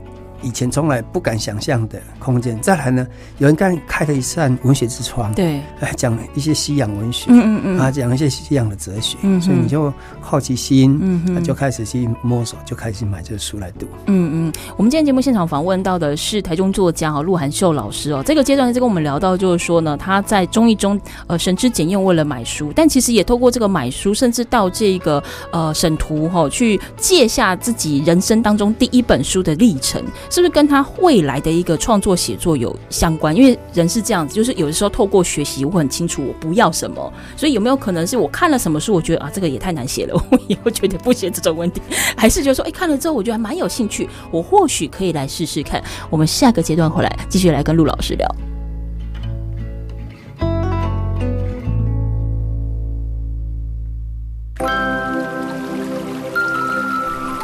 [0.42, 2.58] 以前从来不敢想象的空间。
[2.60, 3.06] 再来呢，
[3.38, 14.52] 有人刚开了一扇文学之窗，对，哎，讲一些西洋文学，嗯嗯嗯，啊，讲一些西洋的哲学，嗯，所以你就好奇心，嗯嗯，就开始去摸索，就开始买这个书来读，嗯嗯。
[14.76, 18.22] 我们今天节目现场访问到的是台中作家哈陆函授老师哦。
[18.24, 26.78] 这个阶段在跟我们聊到，就是说呢，他在中艺中呃省吃俭用为了买书，但其实也透过这个买书，甚至到这个呃省图哈去。
[26.96, 33.34] 借下自己人生当中第一本书的历程，是不是跟他未来的一个创作写作有相关？
[33.34, 41.80] 因为人是这样子，就是有的时候透过学习，我很清楚我不要什么，所以有没有可能是我看了什么书，我觉得啊这个也太难写了，我以后绝对不写这种问题，
[42.16, 45.82] 还是就是说，哎，看了之后我觉得还蛮有兴趣，我或许可以来试试看。
[46.10, 48.28] 我们下个阶段回来继续来跟陆老师聊。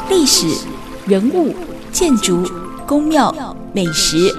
[0.09, 0.47] 历史、
[1.05, 1.53] 人物、
[1.91, 2.43] 建筑、
[2.87, 3.33] 宫庙、
[3.73, 4.31] 美食，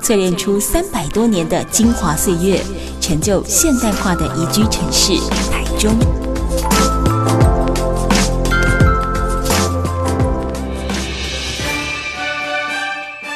[0.00, 2.62] 淬炼出三百多年的精华岁月，
[2.98, 5.12] 成就现代化的宜居城市
[5.50, 5.94] 台中。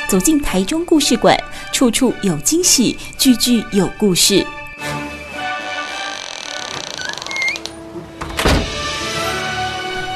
[0.08, 1.36] 走进台中故事馆，
[1.70, 4.46] 处处有惊喜，句句有故事。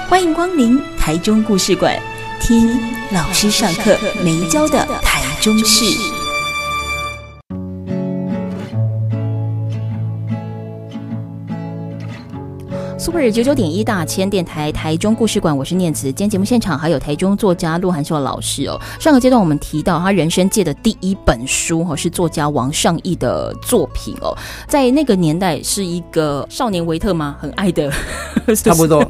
[0.08, 1.94] 欢迎光临台中故事馆，
[2.48, 2.80] 听
[3.12, 6.17] 老师上课没教的台中市。
[13.08, 16.08] Super 九九点一大千电台台中故事馆，我是念慈。
[16.08, 18.78] 今天节目现场还有台中作家陆函授老师哦。
[19.00, 24.36] 上个阶段我们提到他人生界的第一本书哈，是作家王尚义的作品哦。
[24.68, 27.34] 在那个年代是一个少年维特吗？
[27.40, 27.90] 很爱的，
[28.54, 29.02] 差不多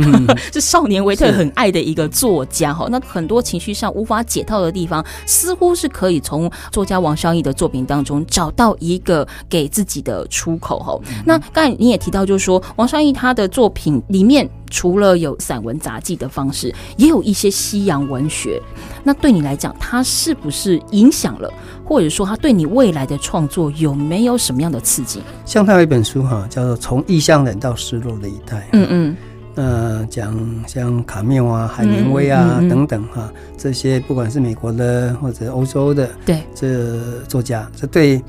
[0.52, 2.86] 是少年维特很爱的一个作家哈。
[2.90, 11.00] 那很多情绪上无法解套的地方，似乎是可以从作家王尚义的作品当中找到一个给自己的出口哈。
[11.24, 14.48] 那刚才你也提到，就是说王尚义他的作品里面。
[14.68, 18.60] 除了有散文杂技的方式，也有一些西洋文学。
[19.04, 21.48] 那对你来讲，它是不是影响了，
[21.84, 25.22] 或者说它对你未来的创作有没有什么样的刺激？
[25.44, 28.56] 像他有一本书哈，叫做《从异乡人到失落的一代》。
[28.72, 29.16] 嗯嗯。
[29.54, 38.20] 呃，讲像卡缪啊、海明威啊、嗯嗯嗯、等等哈，这些不管是美国的或者欧洲的，对这作家，这对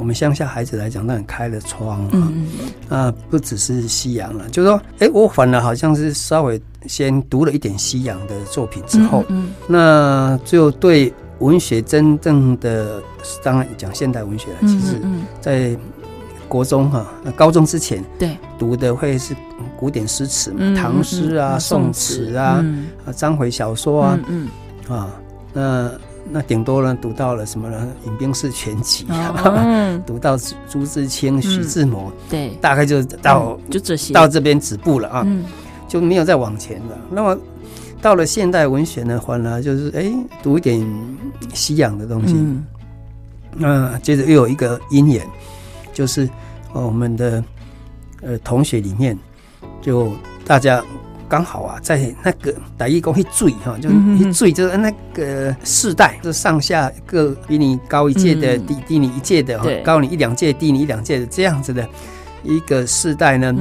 [0.00, 2.10] 我们乡下孩子来讲，那很开了窗啊。
[2.12, 2.48] 嗯
[2.88, 9.24] 嗯啊，不只是西洋了，就是说，哎、欸，我反而好像是稍微先读了一点西洋的作品之后，
[9.68, 13.00] 那就对文学真正的，
[13.44, 15.00] 当然讲现代文学了，其实，
[15.40, 15.76] 在。
[16.48, 18.36] 国中哈，高中之前对。
[18.58, 19.36] 读的会是
[19.78, 22.34] 古典诗词嘛，唐诗啊、宋词。
[22.34, 22.60] 啊、
[23.06, 24.48] 啊章回小说啊，嗯。
[24.88, 25.14] 啊，
[25.52, 25.88] 那
[26.32, 27.88] 那顶多呢读到了什么呢？
[28.08, 30.36] 《饮冰室全集》啊， 读到
[30.68, 35.26] 朱自清、徐志摩，对，大概就到就这些，到这边止步了啊，
[35.88, 36.98] 就没有再往前了。
[37.10, 37.38] 那么
[38.00, 40.12] 到了现代文学呢，反而就是哎，
[40.42, 40.86] 读一点
[41.52, 42.36] 西洋的东西，
[43.56, 45.26] 那接着又有一个因缘。
[45.92, 46.26] 就是，
[46.72, 47.44] 呃，我们的
[48.22, 49.18] 呃同学里面，
[49.82, 50.12] 就
[50.46, 50.82] 大家
[51.30, 61.88] 刚好啊，在那个大一公一追哈，就一追就是那个世代，就上下各比你高一届的，低低你一届的，高你一两届，低你一两届的这样子的
[62.42, 63.54] 一个世代呢，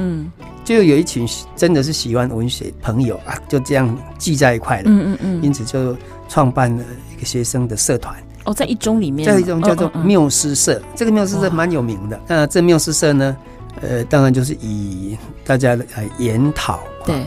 [0.65, 5.95] 就有一群真的是喜欢文学朋友啊，就这样聚在一块了，嗯嗯嗯，因此就
[6.27, 6.84] 创办了
[7.15, 8.15] 一个学生的社团。
[8.45, 12.19] 哦，在一中里面，在一中叫做缪斯社，哦嗯嗯、这个缪斯社蛮有名的。
[12.27, 13.38] 那这缪斯社呢，
[13.82, 15.86] 呃，当然就是以大家来
[16.17, 17.23] 研讨对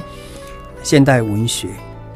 [0.83, 1.69] 现代文学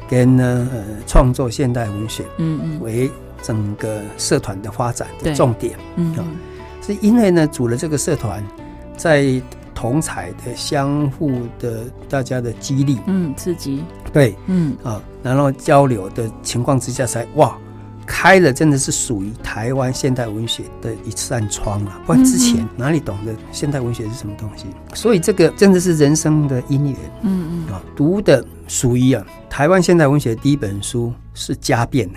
[0.09, 3.09] 跟呢呃创作现代文学，嗯嗯，为
[3.41, 5.77] 整个社团的发展的重点。
[5.95, 6.25] 嗯，嗯，
[6.81, 8.43] 是因为呢组了这个社团，
[8.95, 9.41] 在
[9.75, 14.75] 同彩的相互的大家的激励，嗯，刺激，对，嗯。
[14.83, 17.57] 啊，然后交流的情况之下才哇。
[18.07, 21.91] 开了，真的是属于台湾现代文学的一扇窗了。
[22.05, 24.65] 不然之前哪里懂得现代文学是什么东西？
[24.95, 26.95] 所以这个真的是人生的因缘。
[27.21, 32.07] 嗯嗯啊，读的属于啊台湾现代文学的第一本书是《家变》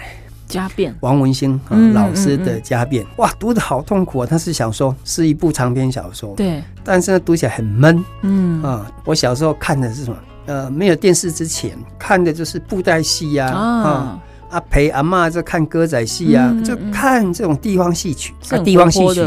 [0.46, 3.04] 家变，王文兴啊老师的《家变》。
[3.16, 4.26] 哇，读的好痛苦啊！
[4.28, 6.34] 它是小说，是一部长篇小说。
[6.34, 8.04] 对，但是呢，读起来很闷。
[8.22, 10.16] 嗯啊，我小时候看的是什么？
[10.46, 13.82] 呃，没有电视之前看的就是布袋戏呀啊。
[13.82, 14.20] 啊，
[14.68, 19.24] 陪阿妈在看歌仔戏啊，就看这种地方戏曲，啊，地方戏曲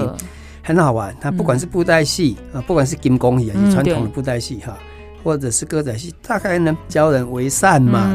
[0.62, 1.16] 很好玩。
[1.22, 4.78] 它不管是布袋戏啊，不管是金光戏啊，传统的布袋戏哈，
[5.24, 8.12] 或者是歌仔戏，大概呢教人为善嘛，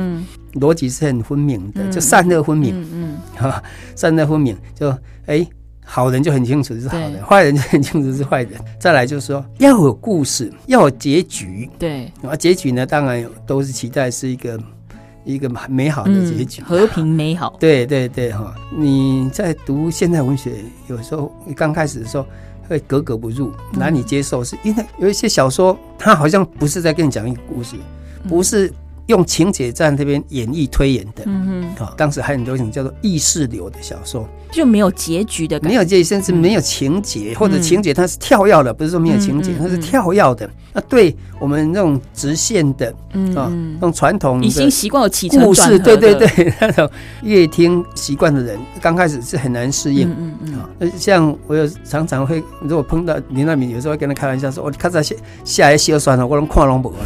[0.54, 2.86] 逻辑是很分明的，就善恶分明。
[2.92, 3.62] 嗯， 哈，
[3.96, 4.94] 善恶分明，就
[5.24, 5.46] 哎，
[5.84, 8.52] 好人就很清楚是好人，坏人就很清楚是坏人。
[8.78, 11.70] 再来就是说要有故事，要有结局。
[11.78, 14.58] 对，啊，结局呢，当然都是期待是一个。
[15.28, 17.54] 一个美好的结局，和平美好。
[17.60, 18.54] 对对对哈！
[18.74, 20.54] 你在读现代文学，
[20.88, 22.26] 有时候你刚开始的时候
[22.66, 27.76] 会格格不入，难以接受，是因为有一些小说，它好像不是在跟你讲一个故事，
[28.26, 28.72] 不是。
[29.08, 40.48] 用情节在那边演绎推演的，嗯哼，啊，当时还很流行叫做意识流的小说，就没有结局的感觉，没有结局，甚至没有情节，或者情节它是跳跃的，不是说没有情节，它是跳跃的。
[40.74, 46.90] 那对我们那种直线的，嗯啊，那种传统已经习惯了起承转合，对对对， 那种
[47.22, 50.68] 阅听习惯的人，刚开始是很难适应，嗯嗯啊，
[50.98, 56.98] 像我有常常会，如果碰到林奈敏，有时候会跟他开玩笑说，我看在下下来写算了，我能看拢不完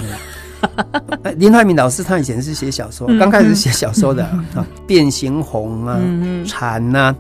[1.37, 4.45] 林怀民老师他以前是写小说，刚开始写小说的啊，
[4.87, 5.99] 《变形红》啊，
[6.49, 7.15] 《蝉》呐，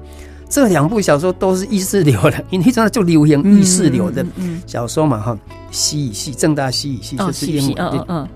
[0.48, 4.24] 这两部小说都是意识流的，因为真的就流行意识流的
[4.66, 5.38] 小说嘛哈。
[5.70, 8.28] 西语系，正大西语系就是英文，嗯，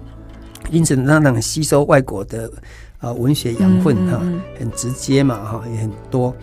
[0.71, 2.51] 因此让他能吸收外国的
[2.99, 4.19] 啊文学养分哈，
[4.59, 6.35] 很直接嘛哈，也很多，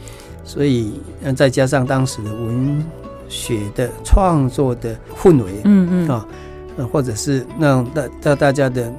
[0.44, 0.94] 所以
[1.36, 2.86] 再加上当时的文
[3.28, 6.10] 学的创作的氛围，嗯嗯。
[6.10, 6.26] 啊。
[6.92, 8.92] 或者是那种大大大家的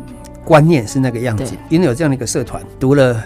[0.44, 3.22] 观念是那个样子，因为有这样的一个社团，读了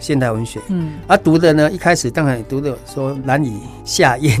[0.00, 4.36] 现代文学，嗯，而、啊、读的呢，一开始当然读的说难以下咽，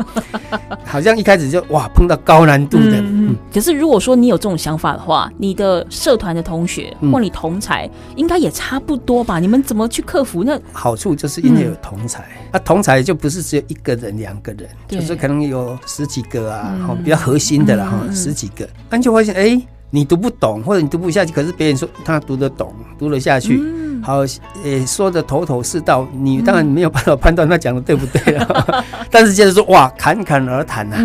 [0.84, 3.00] 好像一开始就哇碰到高难度的。
[3.00, 9.40] 嗯嗯、可是如果说你有这种想法的话，你的社团的同学或你同才应该也差不多吧？
[9.40, 10.44] 你们怎么去克服？
[10.44, 12.22] 那好处就是因为有同才，
[12.52, 19.42] 啊、同才就不是只有一个人、两个人，就是可能有十几个啊，嗯、比较核心的了哈，十几个，那、嗯、就发现哎。
[19.42, 24.18] 欸你读不懂，或者你读不下去，可是别人说他读得懂，读得下去，嗯、好，
[24.62, 28.64] 呃，说的头头是道，你当然没有办法判断他讲的对不对了。
[28.68, 30.96] 嗯、 但是接着说，哇，侃侃而谈呐，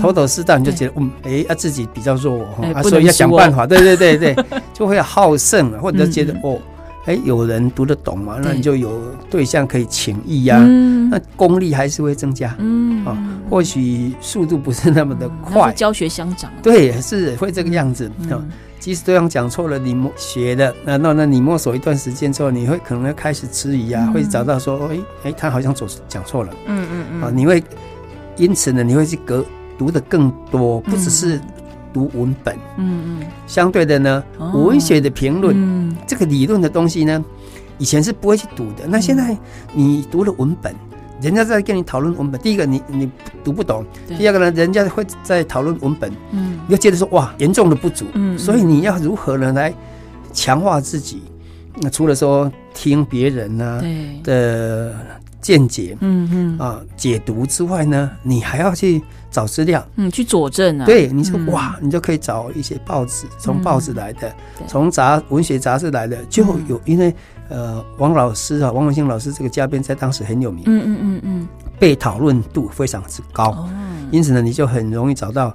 [0.00, 2.44] 头头是道，你就觉得，嗯，哎、欸，啊，自己比较弱，
[2.74, 4.36] 啊，所以要想办法， 对对对对，
[4.72, 6.58] 就会好胜啊，或者觉得、嗯、哦。
[7.04, 8.36] 哎，有人读得懂嘛？
[8.42, 9.00] 那你就有
[9.30, 10.64] 对象可以请益呀、啊。
[10.66, 12.52] 嗯、那功力还是会增加。
[12.58, 13.16] 嗯啊，
[13.48, 15.70] 或许速度不是那么的快。
[15.70, 16.50] 嗯、教学相长。
[16.60, 18.10] 对，是会这个样子。
[18.28, 26.52] 嗯，即使对方讲错了，你摸学的，那那那你摸索一段时间之后，你会可能会开始质疑啊，嗯、会找到说，哎哎，他好像走讲错了。
[26.66, 27.22] 嗯嗯嗯。
[27.22, 27.62] 啊，你会
[28.36, 29.44] 因此呢，你会去隔
[29.76, 31.40] 读的更多，不只是。
[31.92, 34.22] 读文本，嗯嗯，相对的呢，
[34.52, 37.24] 文学的评论，嗯这个理论的东西呢，
[37.78, 38.86] 以前是不会去读的。
[38.86, 39.34] 那现在
[39.72, 40.74] 你读了文本，
[41.20, 43.10] 人家在跟你讨论文本，第一个你你
[43.42, 43.84] 读不懂，
[44.18, 49.72] 第二个呢，人家会在讨论文本，嗯，你就接着说哇，严重的不足，嗯，所以你要如何呢来
[50.32, 51.22] 强化自己？
[51.80, 53.82] 那除了说听别人呢
[54.22, 54.94] 的
[55.40, 56.58] 见解，嗯嗯。
[56.58, 59.02] 啊解读之外呢，你还要去。
[59.28, 60.86] 找资料，嗯，去佐证啊。
[60.86, 64.34] 对，你说哇，你就可以找一些报纸，从报纸来的，
[64.66, 67.14] 从杂文学杂志来的，就有因为
[67.48, 73.68] 呃，王老师啊，王文兴老师这个嘉宾在当时很有名，嗯嗯嗯嗯，被讨论度非常之高。
[74.10, 75.54] 因此呢，你就很容易找到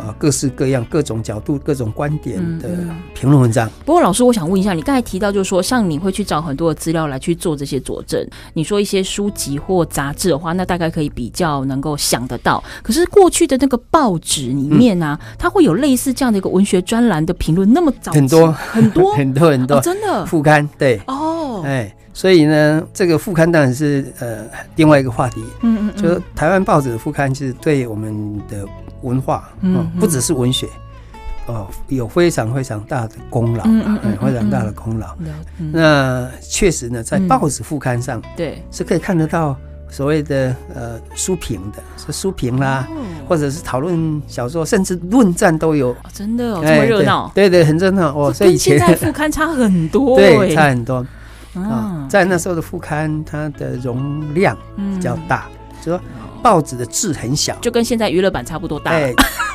[0.00, 2.68] 啊各式各样、各种角度、各种观点的
[3.14, 3.70] 评论文章。
[3.84, 8.26] 不过，老师，我想问一下，你刚才提到就是说，像你会去找很多的资料来去做这些佐证。
[8.54, 12.62] 你说一些书籍或杂志的话，那大概可以比较能够想得到。
[12.82, 21.94] 可是过去的那个报纸里面啊，它会有类似这样的一个文学专栏的评论，那么早很多很多很多很多， 真的副刊对哦，哎。
[22.12, 24.44] 所以呢，这个副刊当然是呃
[24.74, 25.40] 另外一个话题。
[25.62, 28.66] 嗯嗯，嗯就台湾报纸的副刊，其实对我们的
[29.02, 30.68] 文化，嗯，嗯，不只是文学，
[31.46, 35.14] 哦，有非常非常大的功劳，嗯，嗯，嗯，嗯非常大的功劳。
[35.72, 39.56] 那确实呢，在报纸副刊上，对，是可以看得到
[39.88, 45.90] 所谓的呃书评的，是书评啦，哦、或者是讨论小说，甚至论战都有。
[45.90, 47.30] 哦、真的哦，这么热闹？
[47.34, 48.32] 对对，很热闹哦。
[48.32, 51.04] 所以现在 副刊差很多，对，差很多。
[51.54, 55.48] 啊，在那时候的副刊，它的容量比较大，
[55.82, 56.00] 就说
[56.42, 58.90] 报纸的字很小，就跟现在娱乐版差不多大。
[58.90, 59.14] 哎，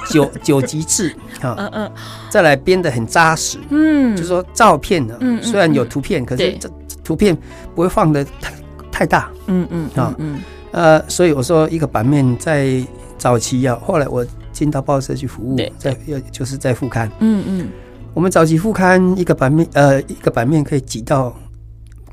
[0.09, 1.09] 九九级字
[1.41, 1.91] 啊，嗯嗯，
[2.29, 6.69] 再来编的很扎实，嗯，就说照片呢，虽然有图片，可是这
[7.03, 7.36] 图片
[7.73, 8.53] 不会放的太
[8.91, 10.13] 太大，嗯嗯啊。
[10.17, 10.39] 嗯
[10.71, 12.83] 呃，所以我说一个版面在
[13.17, 17.69] 早期要，后来我进到报社去服务，在要就是在副刊，嗯嗯，
[18.13, 21.36] 我们早期副刊一个版面，呃，一个版面可以挤到。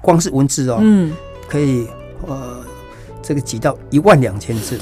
[0.01, 1.13] 光是文字哦，嗯，
[1.49, 1.87] 可以
[2.27, 2.61] 呃，
[3.23, 4.79] 这个挤到一万两千字，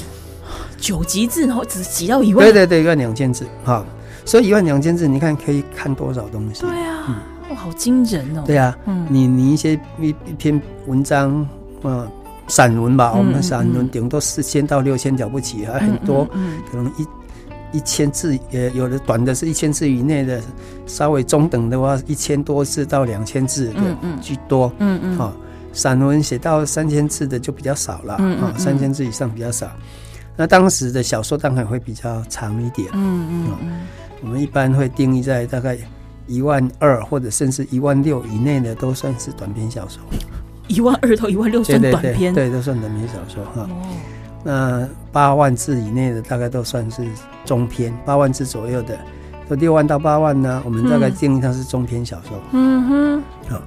[0.77, 3.85] 九级字然后只挤到一万，对对对，一万两千字哈，
[4.25, 6.61] 所以一万两千字，你看可以看多少东西？
[6.61, 7.15] 对啊，嗯、
[7.49, 8.43] 哇，好惊人哦！
[8.45, 11.47] 对啊，嗯，你你一些一一篇文章，
[11.83, 12.07] 呃，
[12.47, 17.05] 散文吧，嗯、我们散文顶多四千到六千了不起，还很多，嗯，可能一。
[17.73, 20.41] 一千字也有的短的是一千字以内的，
[20.85, 24.69] 稍微中等的话一千多字到两千字的居多。
[24.79, 25.33] 嗯嗯，好，
[25.73, 28.17] 散文写到三千字的就比较少了。
[28.19, 29.69] 嗯嗯，三千字以上比较少。
[30.35, 32.89] 那当时的小说当然会比较长一点。
[32.93, 33.81] 嗯嗯嗯，
[34.21, 35.77] 我们一般会定义在大概
[36.27, 40.01] 一万二或者甚至一万六以内的都算是短篇小说。
[40.67, 42.33] 一万二到一万六算短篇？
[42.33, 43.69] 对，都算短篇小说哈。
[44.43, 47.05] 那八万字以内的大概都算是
[47.45, 48.97] 中篇，八万字左右的，
[49.47, 52.39] 说六万到八万呢，我们大概定义它是中篇小说。
[52.53, 53.61] 嗯哼，好，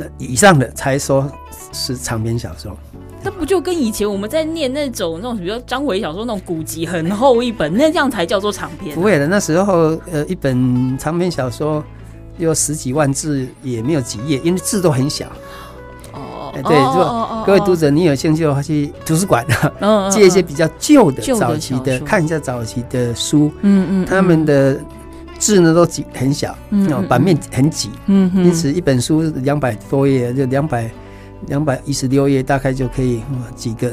[0.00, 1.30] 那以上的才说
[1.72, 2.74] 是长篇小说。
[3.22, 8.94] 那不就跟以前我们在念那种那种，比如说章回小说那种古籍很厚一本，那这样才叫做长篇？
[8.94, 11.84] 不会的，那时候呃，一本长篇小说
[12.38, 15.26] 有十几万字也没有几页，因为字都很小。
[16.14, 19.46] 哦对，就各位读者，你有兴趣的话，去图书馆
[20.10, 23.52] 借一些比较旧的、早期的，看一下早期的书。
[23.60, 24.80] 嗯嗯，他们的
[25.40, 30.88] 字呢都挤很小，嗯，版面很挤，嗯，因此一本书两百多页，就两百
[31.48, 33.22] 两百一十六页，大概就可以
[33.56, 33.90] 几个。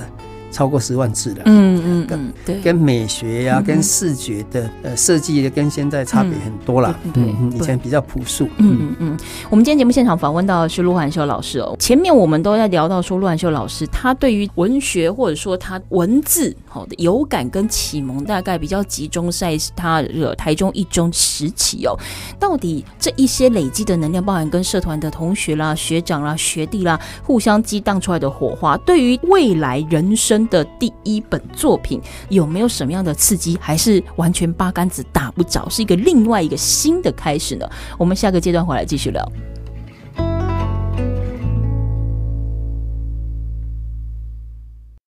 [0.58, 8.96] 超过十万字了，嗯嗯嗯，对，跟美学呀、跟视觉的呃设计跟现在差别很多了，对，以前比较朴素，嗯嗯。
[9.02, 9.18] 嗯。
[9.52, 21.96] 我们今天节目现场访问到的是陆汉秀老师哦，前面我们都在聊到说陆汉秀老师他对于文学或者说他文字好的有感跟启蒙，大概比较集中在他惹台中一中时期哦。
[22.40, 30.16] 到底这一些累积的能量，包含跟社团的同学啦、学长啦、学弟啦，互相激荡出来的火花，对于未来人
[30.48, 33.58] 的第一本作品有没有什么样的刺激？
[33.62, 37.70] 还是完全八竿子打不着，是一个另外一个新的开始呢？
[37.98, 39.24] 我们下个阶段回来继续聊。